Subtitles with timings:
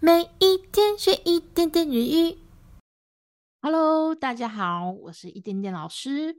[0.00, 2.38] 每一天学一点点日语。
[3.60, 6.36] Hello，大家好，我是一点点老师。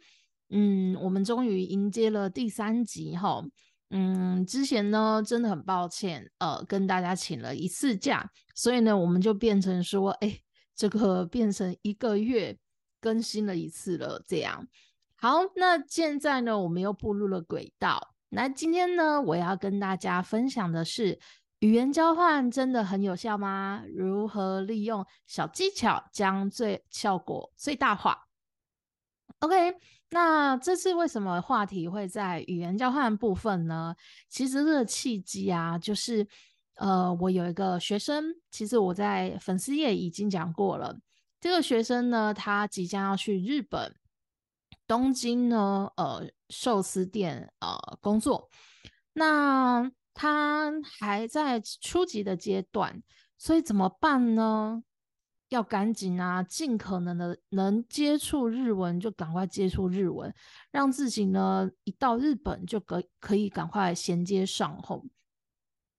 [0.48, 3.44] 嗯，我们终于迎接了第三集哈。
[3.90, 10.40] 嗯，之前呢真的很抱歉，呃，跟大家请了一次假，所以呢我们就变成说，哎，
[10.74, 12.58] 这个变成一个月
[13.02, 14.66] 更新了一次了，这样。
[15.18, 18.16] 好，那现在呢我们又步入了轨道。
[18.30, 21.20] 那今天呢我要跟大家分享的是。
[21.60, 23.84] 语言交换真的很有效吗？
[23.94, 28.28] 如何利用小技巧将最效果最大化
[29.40, 29.76] ？OK，
[30.10, 33.94] 那这次为什么话题会在语言交换部分呢？
[34.30, 36.26] 其实这个契机啊，就是
[36.76, 40.98] 呃，我有一个学生，其实我在粉丝页已经讲过了。
[41.42, 43.94] 这个学生呢，他即将要去日本
[44.88, 48.50] 东京呢，呃，寿司店呃工作，
[49.12, 49.92] 那。
[50.22, 50.70] 他
[51.00, 53.02] 还在初级的阶段，
[53.38, 54.84] 所以怎么办呢？
[55.48, 60.36] 要赶紧啊，尽可能的能接触日文就赶快接触日文，
[60.72, 65.06] 让自己呢一到日本就可可以赶快衔接上后。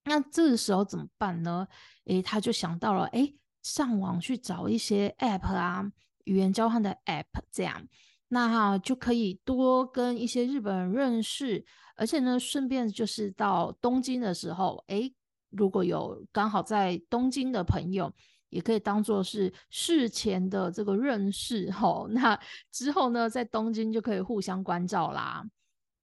[0.03, 1.67] 那这个时候怎么办呢？
[2.05, 5.91] 诶，他就想到了，诶，上网去找一些 app 啊，
[6.25, 7.87] 语言交换的 app，这样
[8.33, 11.63] 那就可以多跟一些日本人认识。
[11.97, 15.13] 而且呢，顺便就是到东京的时候，诶，
[15.49, 18.11] 如果有刚好在东京的朋友，
[18.49, 22.07] 也可以当做是事前的这个认识吼。
[22.15, 22.39] 那
[22.71, 25.43] 之后呢，在东京就可以互相关照啦。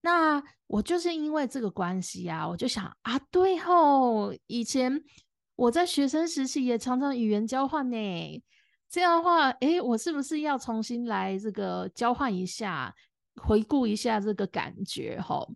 [0.02, 5.02] 那我就是因为这个关系啊，我就想啊，对吼，以前
[5.56, 7.96] 我在学生时期也常常语言交换呢。
[8.90, 12.94] 这样的话，诶，我是不是要重新来这个交换一下，
[13.36, 15.48] 回顾一下这个感觉吼？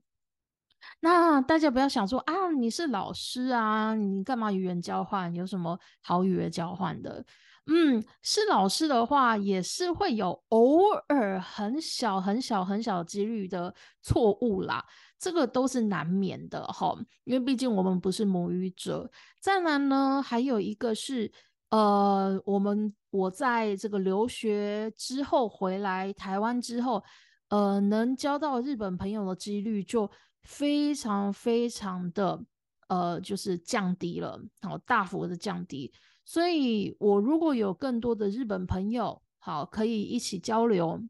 [1.01, 5.33] 那大家不要想说啊，你是老师啊，你干嘛与人交换？
[5.35, 7.25] 有什么好与人交换的？
[7.67, 13.73] 嗯，是老师的话，也是会有偶尔很小、很小、很小几率的
[14.03, 14.85] 错误啦，
[15.17, 16.93] 这个都是难免的哈。
[17.23, 19.09] 因为毕竟我们不是母语者。
[19.41, 21.31] 再来呢，还有一个是，
[21.73, 27.03] 呃，我们我在这个留学之后回来台湾之后，
[27.49, 30.09] 呃，能交到日本朋友的几率就。
[30.45, 32.45] 非常非常的
[32.89, 35.93] 呃，就是降低了，好大幅的降低。
[36.25, 41.01] 所以我如果有更多的日本朋友，好可以一起交流，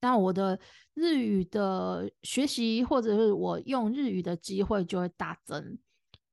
[0.00, 0.60] 那我的
[0.94, 5.76] 日语的学习或者是我用日语的机会就会大增。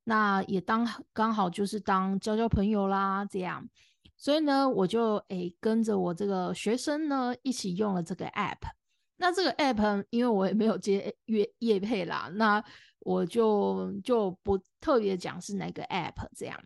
[0.04, 3.68] 那也当刚好就是当交交朋友啦，这样。
[4.16, 8.58] 所以呢，我就诶跟着我这个学生呢一起用了这个 app。
[9.16, 12.62] 那这个 app 因为我也没有接约业配啦，那
[13.00, 16.58] 我就就不特别讲是哪个 app 这样。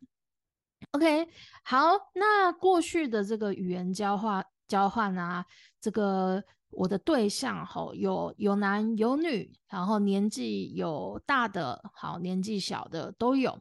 [0.92, 1.28] OK，
[1.64, 5.44] 好，那过去的这个语言交换交换啊，
[5.80, 6.42] 这个
[6.76, 13.58] 我的对象吼有有男有女，然后年纪有大的，好年纪小的都有。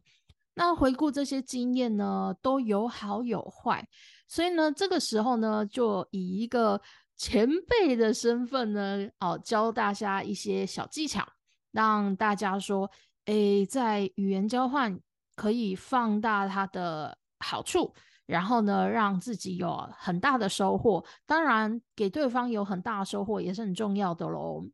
[0.56, 3.88] 那回顾这些经验呢，都有好有坏，
[4.28, 6.82] 所以呢，这个时候呢，就以一个。
[7.16, 11.26] 前辈的身份呢，哦，教大家一些小技巧，
[11.72, 12.90] 让大家说，
[13.26, 15.00] 诶，在语言交换
[15.36, 17.94] 可以放大它的好处，
[18.26, 21.04] 然后呢，让自己有很大的收获。
[21.26, 24.66] 当然，给对方有很大的收获也是很重要的喽。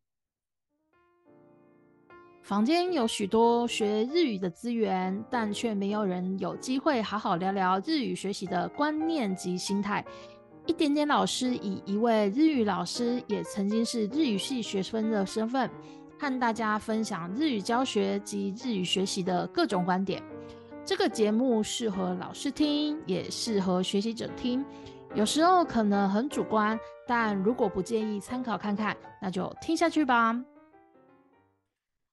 [2.42, 10.04] 房间有许多学日语的资源，但却没有人有机会好好聊聊日语学习的观念及心态。
[10.66, 15.68] 一点点老师以一位日语老师，也曾经是日语系学生的身份，
[16.18, 20.22] 和大家分享日语教学及日语学习的各种观点。
[20.84, 24.64] 这个节目适合老师听，也适合学习者听。
[25.14, 30.42] 有时候可能很主观，但如果不介意参考看看，那就听下去吧。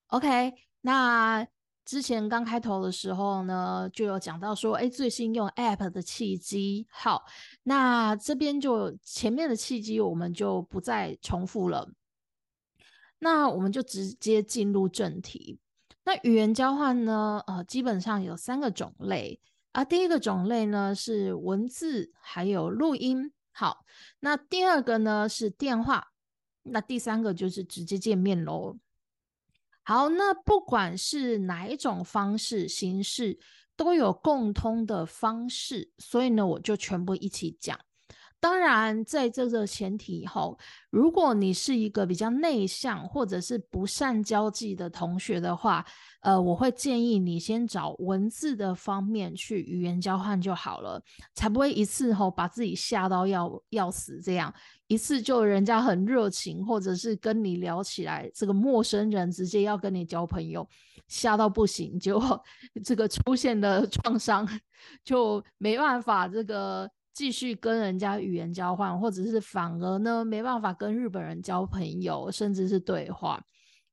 [0.07, 1.47] OK，那。
[1.87, 6.85] 之前刚开头的时候呢，就有讲到说，哎，最新用 App 的契机。
[6.89, 7.23] 好，
[7.63, 11.89] 那这边就前面的契机我们就不再重复了。
[13.19, 15.57] 那我们就直接进入正题。
[16.07, 19.41] 那语言交换呢，呃，基本上有三个种类
[19.73, 19.83] 啊。
[19.83, 23.33] 第一个种类呢是文字还有录音。
[23.51, 23.83] 好，
[24.21, 26.13] 那第二个呢是电话。
[26.63, 28.77] 那第三个就是直接见面喽。
[29.83, 33.37] 好，那不管是哪一种方式形式，
[33.75, 37.77] 都有共通的方式，所以呢，我就全部一起讲。
[38.39, 40.57] 当然，在这个前提以后，
[40.91, 45.83] 如果你是一个比较内向或者是不善交际的同学的话，
[46.21, 51.01] 呃，我会建议你先找文字的方面去语言交换就好了，
[51.33, 54.53] 才不会一次吼把自己吓到要要死这样，
[54.87, 60.67] 一次就人家很热情，或者是跟你聊起来，这个陌生人直接要跟你交朋友，
[61.07, 62.21] 吓到不行，就
[62.85, 64.47] 这个出现的创伤
[65.03, 73.43] 就没办法这个继续跟人家语言交换，或者是反而呢没办法跟日本人交朋友，甚至是对话。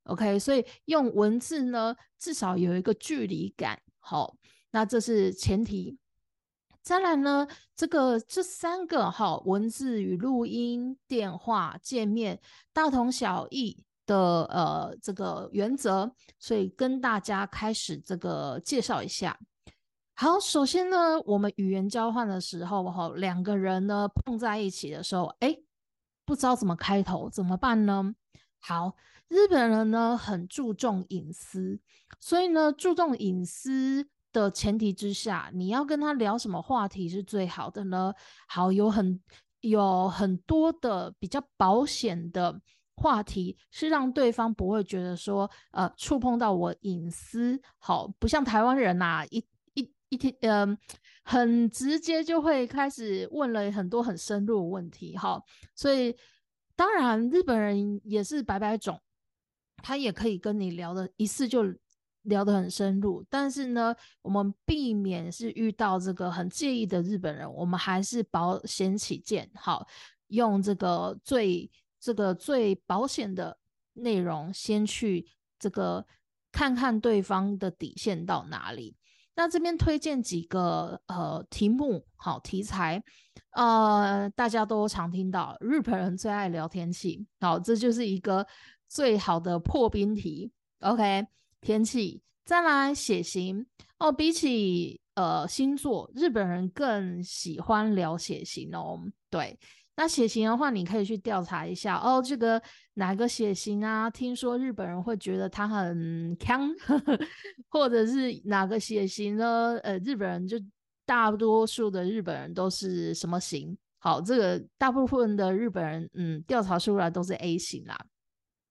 [0.03, 3.81] OK，所以用文字呢，至少有一个距离感。
[3.99, 4.37] 好，
[4.73, 5.97] 那这是前提。
[6.82, 12.38] 再来呢，这个这三个哈，文字与录音、电话、见面，
[12.75, 19.38] 大同小异的呃这个原则，所以跟大家开始这个介绍一下。
[20.16, 25.58] 好，首先呢，我们语言交换的时候哈，两个人呢碰在一起的时候，哎，
[26.25, 28.14] 不知道怎么开头，怎么办呢？
[28.61, 28.94] 好。
[29.28, 31.81] 日本人呢很注重隐私，
[32.20, 38.12] 所以呢，注重隐私的前提之下，你要跟他聊什么话题是最好的呢？
[38.46, 39.19] 好，有很
[39.62, 42.61] 有很多的比较保险的
[42.96, 47.61] 话题，是让对方不会觉得说，呃，触碰到我隐私。
[47.78, 49.44] 好，不像台湾人呐，一一
[50.14, 50.78] 一天，嗯，
[51.22, 55.16] 很直接就会开始问了很多很深入的问题。
[55.16, 55.43] 哈，
[55.75, 56.16] 所以
[56.75, 59.00] 当然日本人也是百百种。
[59.82, 61.62] 他也可以跟你聊的一次就
[62.22, 69.87] 聊得很深入，但是呢，我们避免是遇到这个很介意的日本人，我们还是保险起见，好，
[70.28, 71.70] 用这个最
[72.00, 73.58] 这个最保险的
[73.93, 75.26] 内容，先去
[75.58, 76.06] 这个
[76.50, 78.96] 看看对方的底线到哪里。
[79.34, 83.02] 那这边推荐几个呃题目，好题材，
[83.50, 88.46] 呃，大家都常听到，日本人最爱聊天气，好，这就是一个。
[88.86, 91.26] 最好的破冰题，OK，
[91.60, 93.66] 天气，再来血型
[93.98, 94.12] 哦。
[94.12, 99.00] 比起呃星座，日本人更喜欢聊血型哦。
[99.30, 99.58] 对，
[99.96, 102.20] 那血型的话，你可以去调查一下哦。
[102.20, 102.61] 这个
[102.94, 104.11] 哪个血型啊？
[104.11, 106.69] 听说日本人会觉得他很强，
[107.70, 109.79] 或者是哪个血型呢？
[109.82, 110.56] 呃，日本人就
[111.06, 113.76] 大多数的日本人都是什么型？
[113.99, 117.97] 好，这个大部分的日本人，嗯，调查出来都是 A 型啦。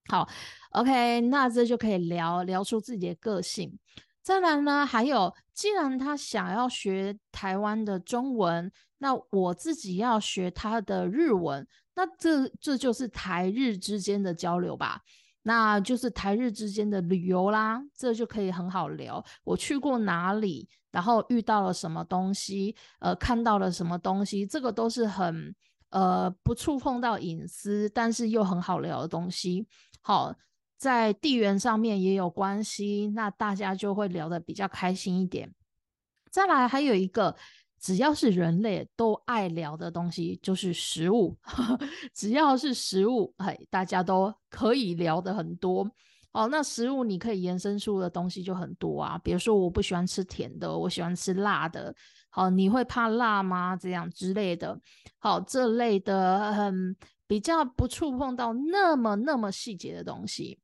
[0.10, 0.28] 好
[0.72, 3.80] ，OK，那这就可以聊聊出自己的个性。
[4.22, 8.72] 再来呢，还有，既然他想要学台湾的中文，
[9.04, 15.02] 那我自己要学他的日文，那这这就是台日之间的交流吧？
[15.42, 19.22] 那就是台日之间的旅游啦，这就可以很好聊。
[19.44, 25.54] 我去过哪里，然后遇到了什么东西，呃，看到了什么东西，这个都是很
[25.90, 29.68] 呃不触碰到隐私，但是又很好聊的东西。
[30.00, 30.34] 好，
[30.78, 35.54] 在地缘上面也有关系，那大家就会聊得比较开心一点。
[36.32, 37.36] 再来，还有一个，
[37.84, 41.38] 只要是人类都爱聊的东西，就是食物。
[42.16, 45.86] 只要是食物，哎，大家都可以聊的很多。
[46.32, 51.94] 哦，那食物你可以延伸出的东西就很多啊，比如说我不喜欢吃甜的，我喜欢吃辣的。
[52.30, 53.76] 好，你会怕辣吗？
[53.76, 54.80] 这样之类的。
[55.20, 56.96] 好，这类的很。
[57.26, 60.60] 比较不触碰到那么那么细节的东西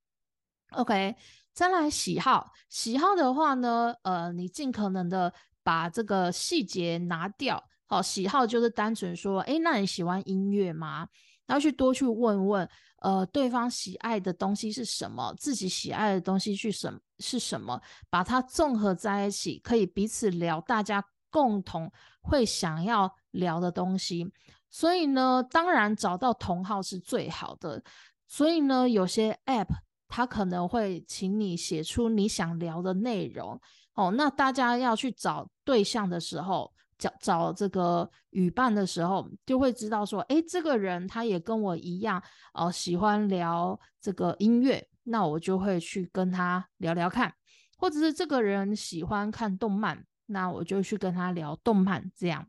[0.73, 1.15] ，OK。
[1.53, 5.33] 再来喜好，喜好的话呢，呃，你尽可能的
[5.69, 7.63] 把这个细节拿掉。
[7.85, 11.07] 好，喜好就是单纯说，哎，那你喜欢音乐吗？
[11.45, 12.67] 然后去多去问问，
[13.03, 21.91] 呃，对方喜爱的东西是什么，自己喜爱的东西是什是什么，把它综合在一起，可以彼此聊，大家共同
[22.23, 24.27] 会想要聊的东西。
[24.71, 27.83] 所以呢，当然找到同号是最好的。
[28.27, 29.67] 所以呢，有些 App
[30.07, 33.61] 它可能会请你写出你想聊的内容。
[33.99, 47.33] 哦，那大家要去找对象的时候，找找这个语伴的时候，就会知道说，哎，这个人他也跟我一样，哦，喜欢聊这个音乐，那我就会去跟他聊聊看。
[47.77, 52.47] 或者是这个人喜欢看动漫，那我就去跟他聊动漫，这样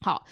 [0.00, 0.24] 好。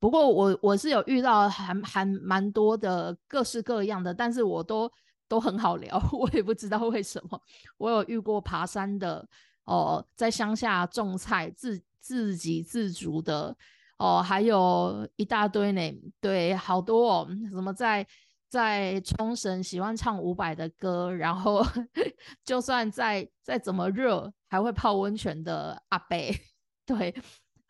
[0.00, 4.90] 不过我我是有遇到还还蛮多的各式各样的，但是我都
[5.26, 7.42] 都很好聊， 我也不知道为什么。
[7.76, 9.26] 我有遇过爬山的
[9.68, 13.54] 哦，在乡下种菜自自给自足的
[13.98, 15.80] 哦，还有一大堆呢，
[16.20, 18.06] 对，好多哦，什么在
[18.48, 21.62] 在冲绳喜欢唱伍佰的歌，然后
[22.44, 26.16] 就算再再怎么热，还会泡温泉的阿伯，
[26.86, 27.14] 对。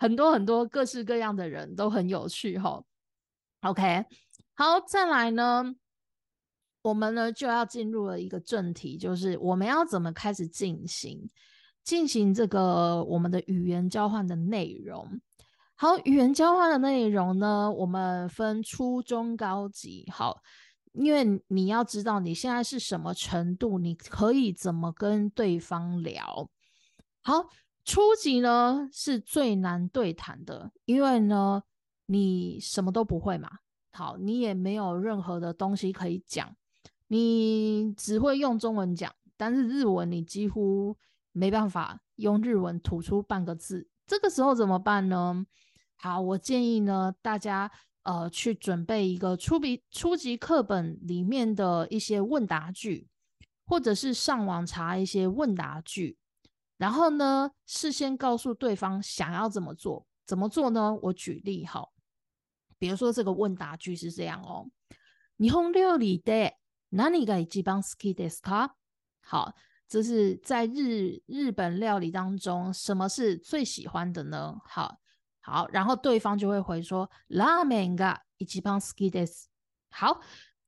[0.01, 2.81] 很多很多各式各样的人都很有趣哈。
[3.63, 4.05] OK，
[4.55, 5.75] 好，再来呢，
[6.83, 11.29] 我们呢就要进入了一个正题，就是我们要怎么开始进行
[11.89, 15.19] 进行这个我们的语言交换的内容。
[15.75, 20.07] 好，语言交换的内容呢，我们分初中、高级。
[20.13, 20.43] 好，
[20.93, 26.51] 因为你要知道你现在是什么程度，你可以怎么跟对方聊。
[27.23, 27.49] 好，
[27.87, 31.63] 初级呢是最难对谈的，因为呢
[32.05, 33.49] 你什么都不会嘛。
[33.93, 36.55] 好，你也没有任何的东西可以讲，
[37.07, 40.95] 你只会用中文讲，但是日文你几乎
[41.38, 43.90] 没办法用日文吐出半个字。
[44.06, 45.46] 这个时候怎么办呢？
[45.96, 47.72] 好，我建议呢，大家
[48.04, 53.08] 呃去准备一个初级初级课本里面的一些问答句，
[53.66, 56.18] 或者是上网查一些问答句，
[56.78, 60.94] 然后呢，事先告诉对方想要怎么做，怎么做呢？
[61.04, 61.88] 我举例哈，
[62.78, 64.70] 比如说这个问答句是这样哦，
[65.38, 66.52] 日本料理的
[66.90, 68.72] 哪里个一番好きですか？
[69.22, 69.56] 好，
[69.88, 74.56] 这是在日日本料理当中，什么是最喜欢的呢？
[74.66, 75.00] 好。
[75.46, 79.48] 好，然后对方就会回说拉面が一番好きです。
[79.92, 80.22] 好，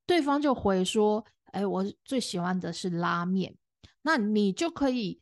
[0.06, 3.56] 对方就回说，哎，我最喜欢的是拉面。
[4.02, 5.22] 那你就可以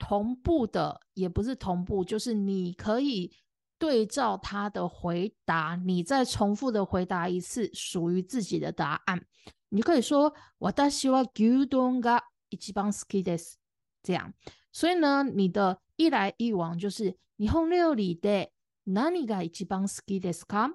[0.00, 3.32] 同步的，也不是同步，就是你可以
[3.78, 9.24] 对照他的回答，你再重复的回答一次属于自己的答案。
[9.68, 13.59] 你可以说私は牛丼が 一番好きです。
[14.03, 14.33] 这样，
[14.71, 18.51] 所以呢，你的一来一往就是日本料理で
[18.85, 20.71] 何が一番好きですか？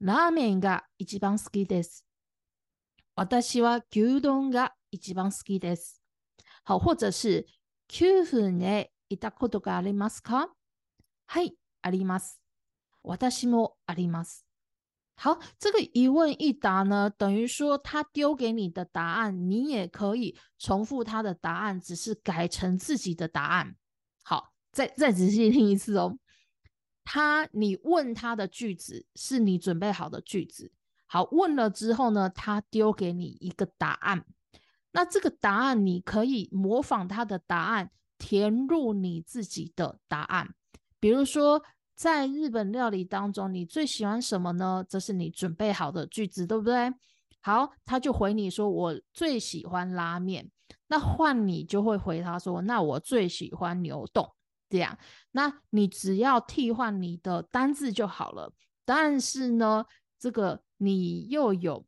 [0.00, 2.04] ラーメンが一番好きです。
[3.14, 6.02] 私は牛丼が一番好きです。
[6.64, 7.46] 好，或者是
[7.88, 10.48] 9分へいたことがありますか？
[11.26, 12.40] はい、あります。
[13.02, 14.46] 私もあります。
[15.14, 23.76] 好，这个一问一答呢，等于说他丢给你的答案，你也可以重复他的答案，只是改成自己的答案。
[24.24, 26.18] 好，再再仔细听一次哦。
[27.04, 30.72] 他，你问他的句子是你准备好的句子。
[31.06, 34.24] 好，问了之后呢，他丢给你一个答案。
[34.92, 40.54] 那这个答案你可以模仿他的答案，填入你自己的答案。
[40.98, 41.62] 比如说，
[42.02, 44.84] 在日本料理当中，你最喜欢什么呢？
[44.88, 46.92] 这是你准备好的句子，对不对？
[47.40, 50.50] 好，他就回你说：“我最喜欢拉面。”
[50.88, 54.28] 那换你就会回他说：“那我最喜欢牛冻。”
[54.68, 54.98] 这样，
[55.30, 58.52] 那你只要替换你的单字就好了。
[58.84, 59.86] 但是呢，
[60.18, 61.86] 这个你又有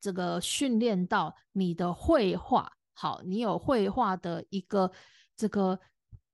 [0.00, 4.90] 这个训练到你的绘画，好，你有绘画的一个
[5.36, 5.78] 这个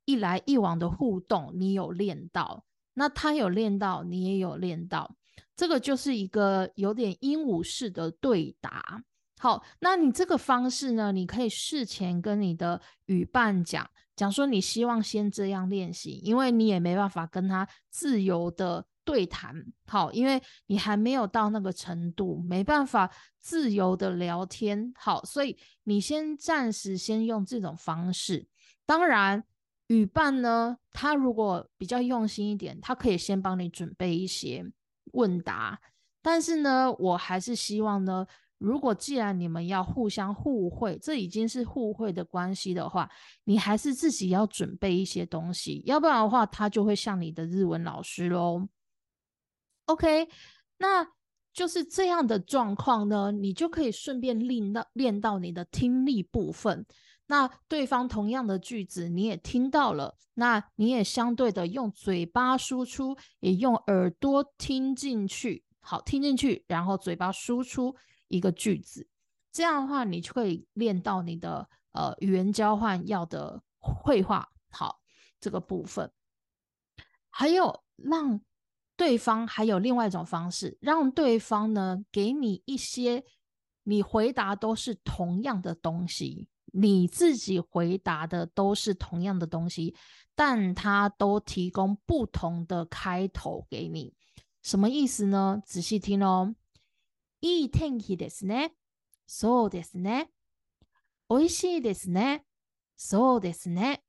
[0.04, 5.16] 一来一往的互动，你有练到，那他有练到，你也有练到，
[5.56, 9.02] 这个就是一个有点鹦鹉式的对答。
[9.38, 13.88] 好，那你这个方式呢，你可以事前跟你的语伴讲。
[14.14, 19.56] 讲说你希望先这样练习，因为你也没办法跟他自由的对谈，
[19.86, 28.46] 好，因为你还没有到那个程度，没办法自由的聊天，好，所以你先暂时先用这种方式。
[28.84, 29.42] 当然，
[29.92, 34.64] 语伴呢，他如果比较用心一点，他可以先帮你准备一些
[35.12, 35.78] 问答，
[36.22, 38.26] 但是呢，我还是希望呢。
[38.56, 43.10] 如果既然你们要互相互惠，这已经是互惠的关系的话，
[43.44, 48.68] 你还是自己要准备一些东西，要不然的话，他就会像你的日文老师喽。
[49.86, 50.28] OK，
[50.78, 51.06] 那
[51.52, 56.86] 就是这样的状况呢，你就可以顺便练到练到你的听力部分。
[57.32, 67.96] 那对方同样的句子你也听到了，那你也相对的用嘴巴输出，也用耳朵听进去，好听进去，然后嘴巴输出。
[68.28, 69.06] 一个句子，
[69.50, 75.00] 这样的话，你就可以练到你的呃语言交换要的绘画好
[75.40, 76.12] 这个部分。
[77.30, 78.42] 还有让
[78.94, 83.24] 对方还有另外一种方式，让对方呢给你一些
[83.84, 89.95] 你回答都是同样的东西，你自己回答的都是同样的东西，
[90.35, 94.13] 但他都提供不同的开头给你，
[94.61, 95.61] 什么意思呢？
[95.65, 96.55] 仔细听哦。
[97.39, 98.71] いい天気ですね。
[99.27, 100.29] そうですね。
[101.29, 102.41] 美味しいですね。
[102.95, 103.99] そうですね。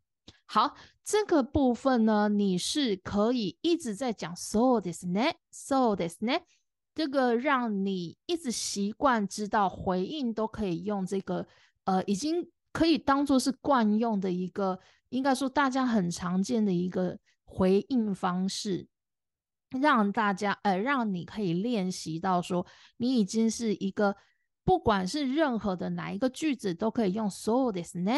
[0.47, 5.35] 好，这个部分呢，你是可以一直在讲そうですね。
[5.53, 6.43] そうですね。
[6.95, 11.47] 这个让你一直习惯知道回应都可以用这个，
[11.85, 14.78] 呃，已经 可以当做是惯用的一个，
[15.10, 18.90] 应该说大家很常见的一个回应方式。
[19.82, 22.64] 让大家呃，让你可以练习到说，
[22.98, 24.16] 你已经是一个
[24.64, 28.12] 不管是任何的哪一个句子都可以用 so this 呢，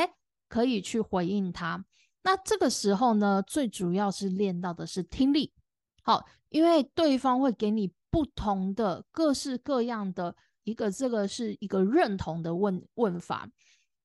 [0.50, 1.86] 可以去回应它。
[2.24, 5.54] 那这个时候呢，最主要是练到的是听力。
[6.04, 13.50] 好，因为对方会给你不同的各式各样的一个，这个是一个认同的问问法。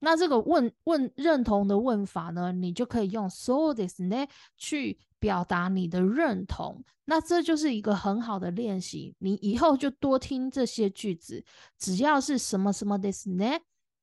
[0.03, 4.27] 那这个问问认同的问法呢，你就可以用 so this 呢
[4.57, 6.83] 去表达你的认同。
[7.05, 9.15] 那这就是一个很好的练习。
[9.19, 11.45] 你以后就多听这些句子，
[11.77, 13.45] 只要是什么什么 this 呢，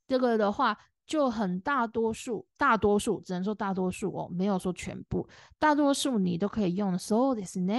[0.08, 0.78] 这个的话
[1.08, 5.28] 就很大多数，大多数只能说大多数哦，没有说全部，
[5.58, 7.74] 大多数你都可以用 so this 呢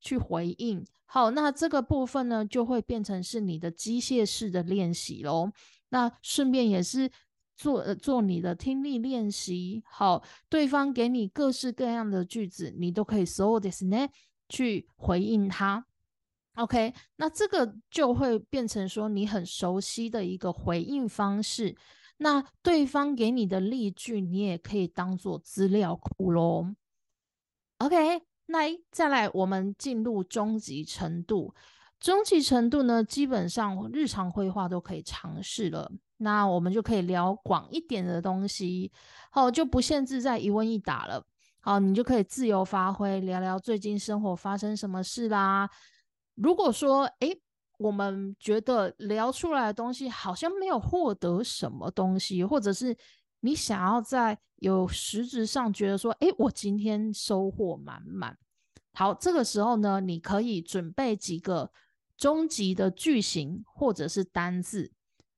[0.00, 0.84] 去回应。
[1.06, 5.52] 好，那这个部分呢就会变成是你的机械式的练习喽。
[5.90, 7.08] 那顺便也是。
[7.60, 14.08] 做做你的听力练习，好，对方给你各式各样的句子，你都可以 so this 呢
[14.48, 15.84] 去回应他。
[16.54, 21.76] OK，那这个就会变成说你很熟悉的一个回应方式。
[22.16, 26.74] 那对方给你的例句，你也可以当做资料库喽。
[27.76, 31.54] OK，那再来，我们进入终极程度。
[31.98, 35.92] 终极程度呢，基本上日常绘画都可以尝试了。
[36.22, 38.92] 那我们就可以聊广一点的东西，
[39.30, 41.24] 好，就不限制在一问一答了。
[41.60, 45.68] 好，你就可以自由发挥，聊聊最近生活发生什么事啦。
[46.34, 47.40] 如果说，诶，
[47.78, 52.96] 我们觉得聊出来的东西好像没有获得什么东西，或者是
[53.40, 58.36] 你想要在有实质上觉得说，诶，我今天收获满满。
[58.92, 61.70] 好，这个时候呢，你可以准备几个
[62.16, 64.92] 终极的句型或者是单字。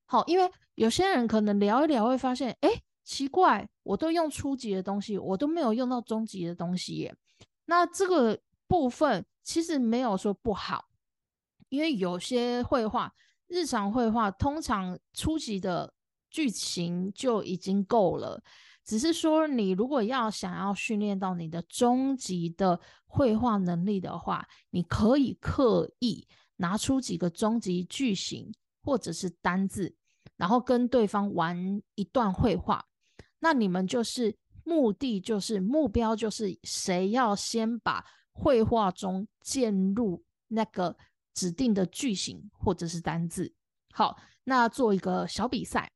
[0.06, 2.70] 好，因为有些人可能聊一聊会发现，哎，
[3.04, 7.14] 奇怪，我都用初级的东西，我都没有用到中级的东西耶。
[7.66, 10.88] 那这个部分其实没有说不好，
[11.68, 13.12] 因为有些绘画，
[13.48, 15.92] 日常绘画通常初级的
[16.30, 18.42] 剧情就已经够了。
[18.84, 26.26] 只是说，你如果要想要训练到你的中级的绘画能力的话，你可以刻意
[26.56, 29.94] 拿出几个中级句型或者是单字。
[30.42, 32.84] 然后跟对方玩一段绘画，
[33.38, 40.96] 那你们就是目的就是目标就是谁要先把绘画中渐入那个
[41.32, 43.54] 指定的句型或者是单字。
[43.94, 45.88] 好，那做一个小比赛。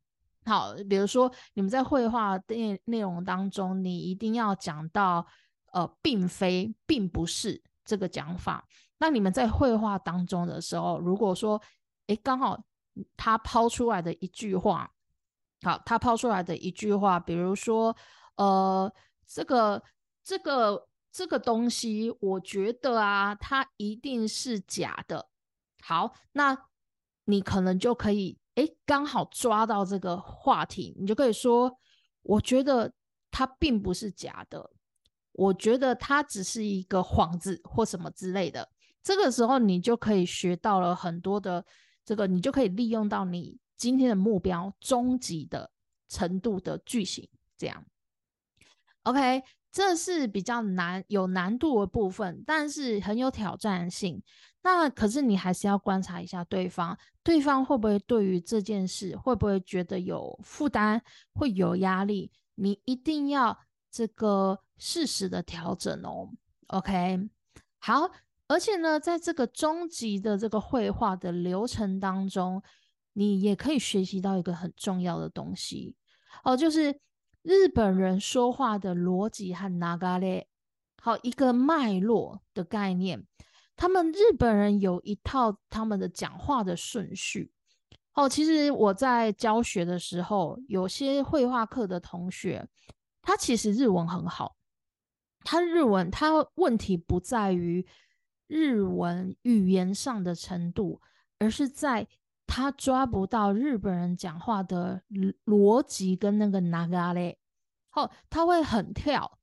[0.44, 5.26] 好，比如说你们在绘画内内容当中，你一定要讲到
[5.72, 8.64] 呃，并非，并不是这个讲法。
[8.98, 11.60] 那你们在绘画当中的时候，如果说
[12.06, 12.62] 诶刚好。
[13.16, 14.90] 他抛出来的一句话，
[15.62, 17.94] 好，他抛出来的一句话，比如说，
[18.36, 18.92] 呃，
[19.26, 19.82] 这个
[20.22, 25.28] 这个这个东西，我觉得啊，它一定是假的。
[25.82, 26.56] 好，那
[27.24, 31.78] 你可能就可以，哎，刚好抓到这个话题，你就可以说，
[32.22, 32.92] 我觉得
[33.30, 34.70] 它并不是假的，
[35.32, 38.68] 我觉得它只是一个幌子或什么之类的。
[39.02, 41.64] 这个时候，你就可以学到了很多的。
[42.06, 45.70] 这个你就可以利用到你今天的目标终极的
[46.08, 47.84] 程度的句型，这样
[49.02, 49.42] ，OK，
[49.72, 54.22] 这是比较难有难度的部分，但是很有挑战性。
[54.62, 61.02] 那可是你还是要观察一下对方，对方会不会对于这件事会不会觉得有负担，
[61.34, 62.30] 会有压力？
[62.54, 63.58] 你一定要
[63.90, 66.30] 这个适时的调整哦。
[66.68, 67.28] OK，
[67.78, 68.10] 好。
[68.48, 72.62] 而且呢，在这个终极的这个绘画的流程当中，
[73.14, 75.96] 你也可以学习到一个很重要的东西
[76.44, 77.00] 哦，就是
[77.42, 80.46] 日本人说话的逻辑和哪嘎嘞，
[81.02, 83.26] 好一个脉络的概念。
[83.74, 87.50] 他们日本人有一套他们的讲话的顺序
[88.14, 88.28] 哦。
[88.28, 92.68] 其实我在教学的时候，有些绘画课的同学，
[93.20, 94.56] 他其实日文很好，
[95.42, 97.84] 他日文他问题不在于。
[98.46, 101.00] 日文语言上的程度，
[101.38, 102.06] 而是在
[102.46, 105.02] 他抓不到日本人讲话的
[105.44, 107.38] 逻辑跟那个哪个嘞，
[107.90, 109.38] 好，他会很跳。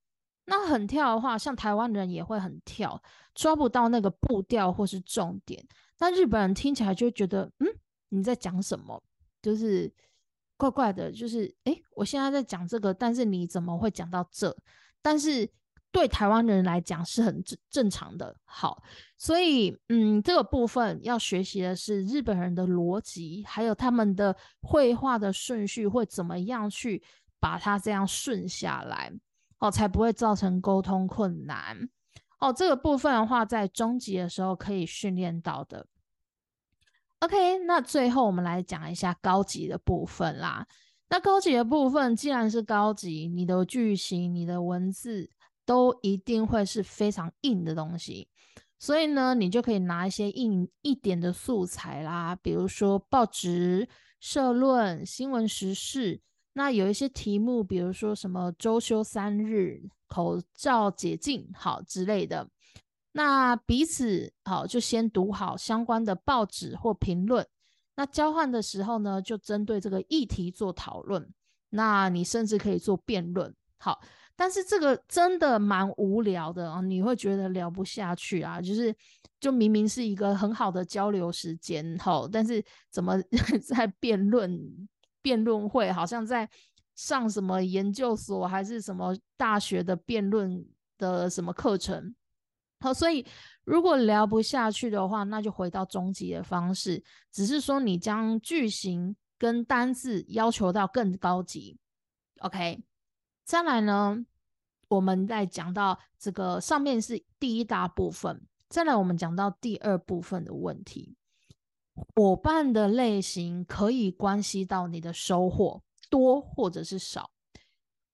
[0.45, 3.01] 那很跳的话，像台湾人也会很跳，
[3.35, 5.65] 抓不到那个步调或是重点。
[5.99, 7.67] 那日本人听起来就觉得，嗯，
[8.09, 9.01] 你在讲什么？
[9.41, 9.91] 就是
[10.57, 14.55] 怪怪的，就是哎，我现在在讲这个，但是你怎么会讲到这？
[15.01, 15.49] 但是。
[15.93, 18.81] 对台湾人来讲是很正正常的，好，
[19.15, 27.01] 所以嗯，这个部分要学习的是日本人的逻辑，还有他们的绘画的顺序会怎么样去
[27.39, 29.13] 把它这样顺下来，
[29.59, 31.77] 哦，才不会造成沟通困难。
[32.39, 35.85] 哦，这个部分的话，在中级的时候可以训练到的。
[37.19, 40.65] OK，那最后我们来讲一下高级的部分啦。
[41.07, 45.29] 那高级的部分，既然是高级，你的句型、你的文字
[45.65, 48.27] 都一定会是非常硬的东西，
[48.79, 53.87] 所以呢，你就可以拿一些硬一点的素材啦，比如说报纸、
[54.19, 56.21] 社论、新闻时事。
[56.55, 62.47] 那有一些题目，比如说什么周休三日、口罩解禁好之类的，
[63.13, 67.47] 那彼此好就先读好相关的报纸或评论。
[67.95, 71.27] 那交换的时候呢，就针对这个议题做讨论。
[71.69, 73.99] 那你甚至可以做辩论，好。
[74.35, 78.59] 但是这个真的蛮无聊的啊，你会觉得聊不下去啊。
[78.61, 78.95] 就是
[79.39, 83.21] 就明明是一个很好的交流时间，好，但是怎么
[83.67, 84.87] 在辩论？
[85.21, 86.49] 辩论会好像在
[86.95, 90.65] 上什么研究所还是什么大学的辩论
[90.97, 92.13] 的什么课程，
[92.81, 93.25] 好，所以
[93.63, 101.77] 如果聊不下去的话，那就回到终极的方式，只是说你将句型跟单字要求到更高级。
[102.39, 102.83] OK，
[103.43, 104.25] 再来呢，
[104.87, 111.15] 我们再讲到这个上面是第一大部分，再来我们讲到第二部分的问题。
[112.15, 117.29] 伙伴的类型可以关系到你的收获多或者是少。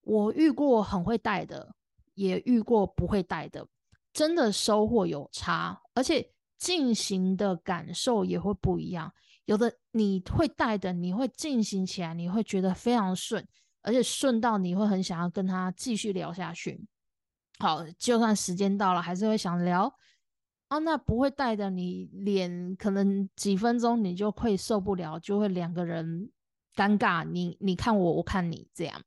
[0.02, 1.74] 我遇过很会带的，
[2.14, 3.66] 也遇过不会带的，
[4.12, 9.12] 真的收获有差，而且进行的感受也会不一样。
[9.44, 13.46] 有的你会带的，你会进行起来，你会觉得非常顺，
[13.82, 16.86] 而且顺到你会很想要跟他继续聊下去。
[17.58, 19.92] 好，就算时间到了，还是会想聊。
[20.68, 26.30] 啊，那不会带的，你脸可能几分钟你就会受不了，就会两个人
[26.76, 29.02] 尴尬，你你看我，我看你这样。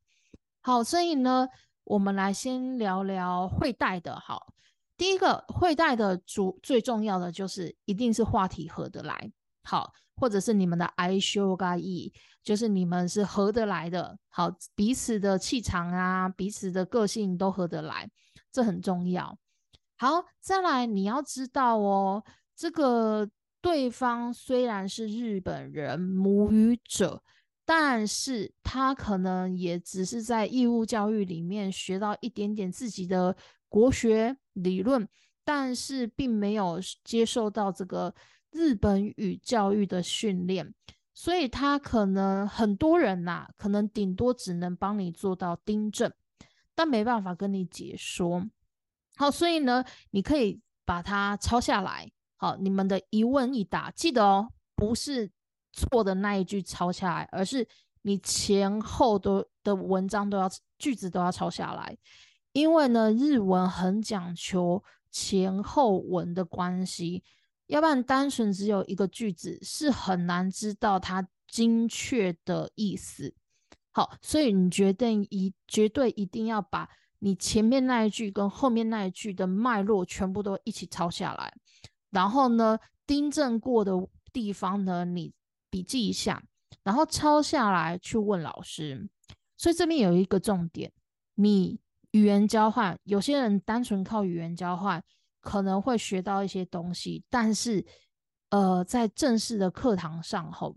[0.59, 1.47] 好，所以呢，
[1.85, 4.19] 我们来先聊聊会带的。
[4.19, 4.53] 好，
[4.97, 9.31] 第一个会带的主最重要的就是一定是话题合得来，
[9.63, 18.09] 好，或者是你们的 I show g e 就是你们是合得来的，好，彼此的气场啊，彼此的个性都合得来，
[18.51, 19.37] 这很重要。
[19.95, 22.23] 好，再来，你要知道哦，
[22.55, 23.29] 这个
[23.61, 27.23] 对方虽然是日本人母语者，
[27.63, 33.33] 但是他可能也只是在义务教育里面学到一点点自己的
[33.69, 35.07] 国学理论，
[35.45, 38.13] 但是并没有接受到这个
[38.53, 40.73] 日本语教育的训练，
[41.13, 46.11] 所以他可能很多人呐，可能顶多只能帮你做到订正，
[46.75, 48.49] 但没办法跟你解说。
[49.15, 52.11] 好，所以呢，你可以把它抄下来。
[52.35, 55.31] 好，你们的一问一答，记得哦，不是
[55.71, 57.67] 错的那一句抄下来，而是
[58.01, 61.97] 你前后都的文章都要句子都要抄下来。
[62.51, 67.23] 因为呢，日文很讲求前后文的关系，
[67.73, 73.33] 要不然单纯只有一个句子是很难知道它精确的意思。
[73.89, 76.87] 好，所以你决定一绝对一定要把。
[77.17, 81.51] 你前面那一句跟后面那一句的脉络全部都一起抄下来，
[82.11, 83.91] 然后呢，订正过的
[84.31, 85.33] 地方呢，你
[85.71, 86.43] 笔记一下，
[86.83, 89.09] 然后抄下来去问老师。
[89.57, 90.91] 所以这边有一个重点，
[91.33, 91.79] 你
[92.11, 95.03] 语言交换，有些人单纯靠语言交换
[95.43, 97.85] 可能会学到一些东西，但是
[98.49, 100.75] 呃，在正式的课堂上后。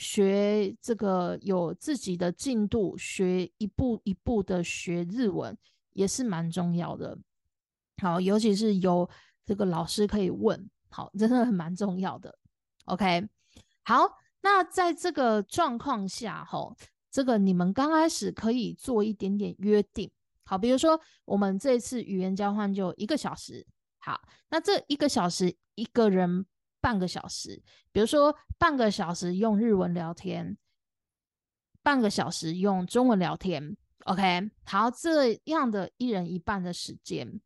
[0.00, 5.58] 学这个有自己的进度，学一步一步的学日文
[5.92, 7.18] 也是蛮重要的。
[8.00, 9.10] 好，尤其是有
[9.44, 12.32] 这个老师可以问，好，真的很蛮重要的。
[12.84, 13.28] OK，
[13.82, 14.08] 好，
[14.40, 16.76] 那在这个状况下，吼，
[17.10, 20.08] 这个你们刚开始可以做一点点约定，
[20.44, 23.66] 好，比如说我们这次语言交换就一个小时，
[24.08, 26.46] 好，那这一个小时一个人。
[26.80, 30.56] 半个小时，比如说半个小时用日文聊天，
[31.82, 37.40] 半个小时用中文聊天，OK，好，这样的一人一半的时间，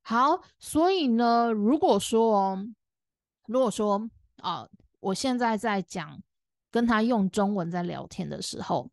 [0.00, 2.66] 好，所以呢，如果说，
[3.46, 4.66] 如果说啊，
[5.00, 6.18] 我现在在讲
[6.70, 8.90] 跟他用中文在聊天的时候，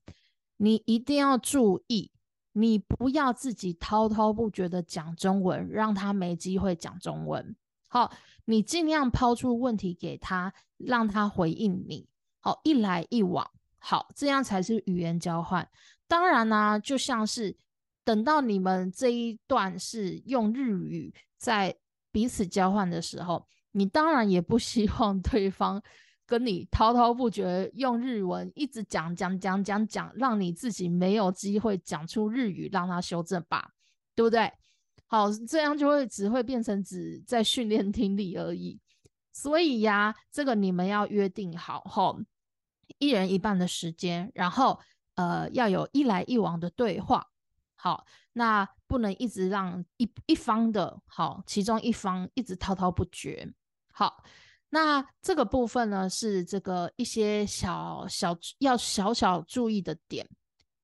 [0.58, 2.12] 你一定要注意，
[2.60, 7.56] 你不要自己滔滔不绝的讲中文，让他没机会讲中文，
[7.88, 8.12] 好。
[8.50, 12.08] 你尽量抛出问题给他，让他回应你。
[12.40, 13.46] 好，一来一往，
[13.78, 15.68] 好，这样才是语言交换。
[16.08, 17.58] 当然呢，就像是
[18.06, 21.78] 等到你们这一段是用日语在
[22.10, 25.84] 彼此交换的时候，你当然也不希望对方
[26.28, 33.72] 跟你滔滔不绝用日文一直讲讲讲讲讲，让你自己没有机会讲出日语，让他修正吧，
[34.14, 34.52] 对不对？
[35.06, 38.78] 好，这样就会只会变成只在训练听力而已。
[39.32, 42.20] 所以呀，这个你们要约定好吼，
[42.98, 44.78] 一人一半的时间，然后
[45.16, 47.26] 呃要有一来一往的对话。
[47.76, 53.54] 好，那不能一直让一一方的好，其中一方一直滔滔不绝。
[53.94, 54.24] 好，
[54.70, 60.28] 那这个部分呢是这个一些小小要小小注意的点。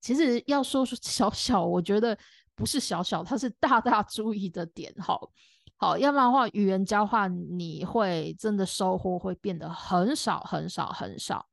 [0.00, 2.18] 其实要说说小小，我觉得。
[2.56, 5.28] 不是小小，它是大大注意的点，好
[5.76, 11.48] 好，要不然的话，语言交换你会真的收获会变得很少很少很少。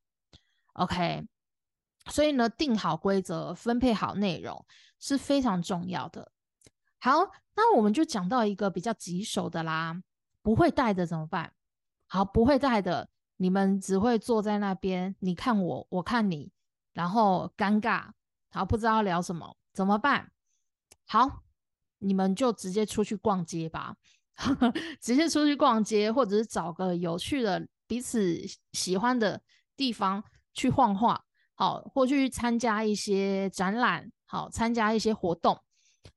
[0.73, 1.25] OK，
[2.11, 4.63] 所以呢，定好规则，分配好内容
[4.99, 6.31] 是非常重要的。
[6.99, 9.99] 好，那我们就讲到一个比较棘手的啦，
[10.43, 11.51] 不会带的怎么办？
[12.13, 16.51] 好，不会带的，你们只会坐在那边，你看我，我看你，
[16.91, 18.09] 然后尴尬，
[18.51, 20.29] 好，不知道聊什么，怎么办？
[21.07, 21.43] 好，
[21.99, 23.95] 你们就直接出去逛街吧，
[24.99, 28.37] 直接出去逛街，或者是找个有趣的、彼此
[28.73, 29.41] 喜欢的
[29.77, 30.21] 地方
[30.53, 31.23] 去晃晃，
[31.55, 35.57] 好，或去参加一些展览，好，参加一些活动。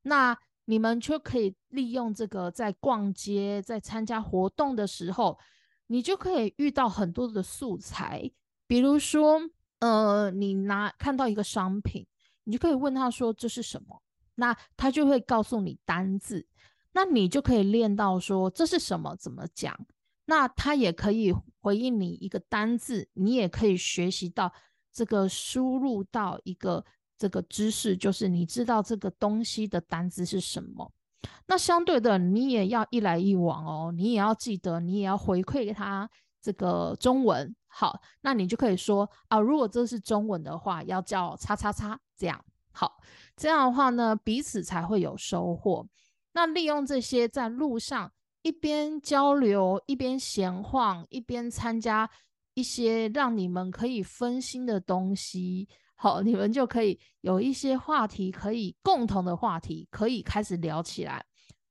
[0.03, 5.39] 那你们就可以利用这个在逛街、在参加活动的时候，
[5.87, 8.31] 你就可以遇到很多的素材，
[8.66, 9.40] 比如说，
[9.81, 12.07] 呃，你拿看到一个商品，
[12.44, 14.01] 你就可以问他说这是什么。
[14.37, 16.44] 那他就会告诉你单字，
[16.92, 19.87] 那你就可以练到说这是什么，怎么讲。
[20.25, 24.53] 那他也可以回应你一个单字，你也可以学习到
[24.92, 26.85] 这个输入到一个
[27.16, 30.90] 这个知识，就是你知道这个东西的单字是什么。
[31.47, 36.09] 那相对的，你也要一来一往哦，你也要记得，你也要回馈给他
[36.41, 37.55] 这个中文。
[37.67, 42.45] 好，那你就可以说啊，如果这是中文的话，要叫叉叉叉这样。
[42.71, 42.99] 好，
[43.37, 45.87] 这样的话呢，彼此才会有收获。
[46.33, 48.11] 那利用这些在路上
[48.43, 52.09] 一边交流、一边闲晃、一边参加
[52.55, 61.25] 一些让你们可以分心的东西，好，你们就可以有一些话题，可以共同的话题，可以开始聊起来。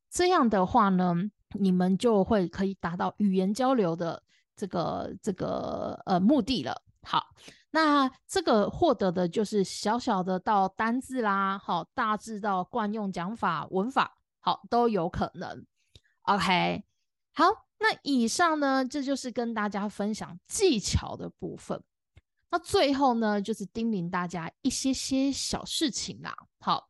[0.10, 1.16] 这样的话呢，
[1.60, 4.22] 你们就会可以达到语言交流的
[4.56, 6.82] 这个这个呃目的了。
[7.02, 7.24] 好。
[7.76, 15.66] 那这个获得的就是小小的到单字啦，好，大致到惯用讲法、文法，好，都有可能。
[16.22, 16.84] OK，
[17.34, 17.46] 好，
[17.80, 21.84] 那以上呢，这就是跟大家分享技巧的部分。
[22.54, 26.32] 那最后呢，就是叮咛大家一些些小事情啦。
[26.60, 26.88] 好，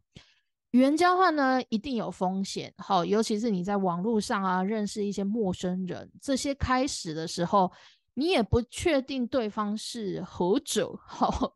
[0.71, 7.71] 语言交换呢，一定有风险，好，尤其是你在网络上啊，认识一些陌生人，这些开始的时候。
[8.15, 11.55] 你也不确定对方是何者，好，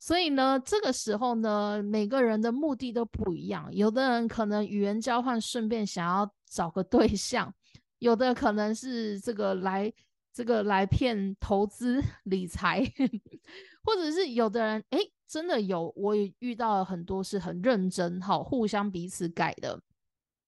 [0.00, 3.72] 所以呢，这个时候呢，每个人的目的都不一样。
[3.72, 7.48] 有的人可能语言交换，顺便想要找个对象；
[8.00, 9.92] 有的可能是这个来
[10.36, 12.84] 这个来骗投资理财，
[13.82, 19.80] 或者是有的人哎，真的有，我也遇到了很多是很认真，好，互相彼此改的。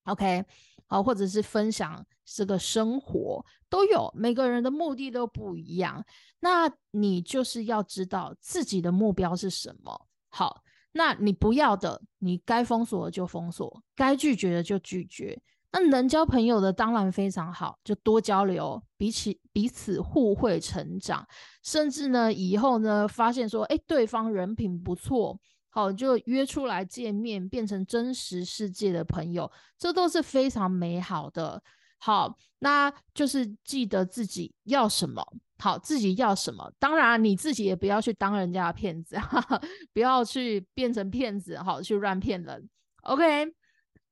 [0.04, 0.44] OK。
[0.90, 6.04] 好，或者是分享这个生活都有，每个人的目的都不一样。
[6.40, 10.06] 那你就是要知道自己的目标是什么。
[10.28, 15.38] 好，那你不要的，你该封锁的就封锁，该拒绝的就拒绝。
[15.72, 21.26] 那能交朋友的当然非常好，就多交流，彼此彼此互惠成长，
[21.62, 25.38] 甚至呢以后呢发现说，哎，对方人品不错。
[25.70, 31.62] 好，就约出来见面，变成真实世界的朋友，这都是非常美好的。
[31.98, 35.22] 好，那就是记得自己要什么，
[35.58, 36.72] 好，自己要什么。
[36.80, 39.60] 当然，你自己也不要去当人家的骗子，哈哈，
[39.92, 42.68] 不要去变成骗子，好，去乱骗人。
[43.02, 43.46] OK，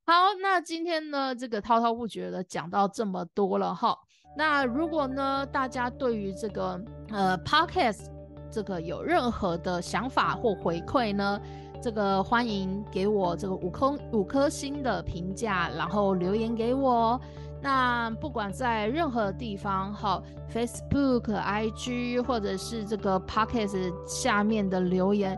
[0.08, 3.98] 好，那今天呢，这个滔滔不绝的讲到这么多了哈。
[4.36, 8.04] 那如果呢，大家对于这个呃 Podcast，
[8.48, 11.40] 这个有任何的想法或回馈呢？
[11.82, 17.20] 这个欢迎给我这个五颗五颗星的评价，然后留言给我。
[17.60, 20.22] 那不管在任何地方，好
[20.54, 25.36] ，Facebook、IG 或者是这个 Podcast 下面的留言，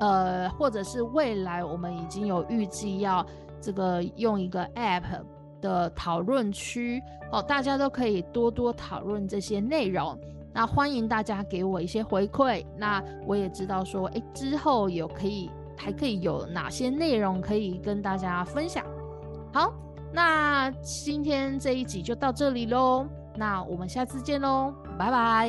[0.00, 3.24] 呃，或者是未来我们已经有预计要
[3.60, 5.02] 这个用一个 App
[5.60, 10.18] 的讨论区，哦，大家都可以多多讨论这些内容。
[10.52, 18.84] 那欢迎大家给我一些回馈，那我也知道说，哎，之后有可以还可以有哪些内容可以跟大家分享。
[19.52, 19.72] 好，
[20.12, 25.48] 那今天这一集就到这里喽，那我们下次见喽，拜拜。